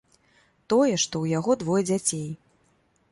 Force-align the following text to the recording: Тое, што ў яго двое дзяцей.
Тое, 0.71 0.95
што 1.03 1.15
ў 1.23 1.25
яго 1.39 1.51
двое 1.65 1.83
дзяцей. 1.91 2.27